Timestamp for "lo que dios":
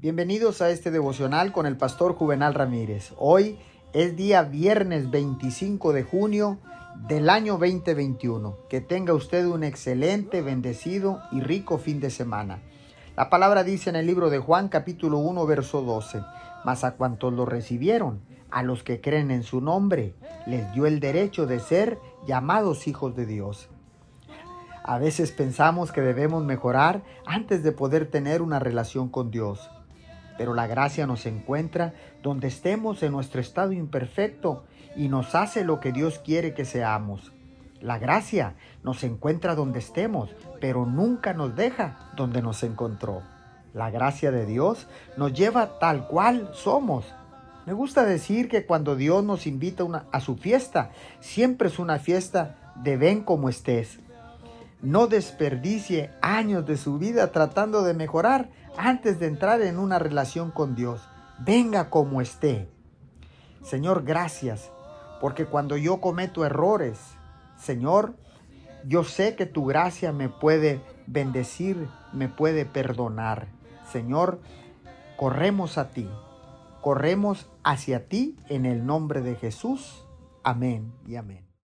35.64-36.20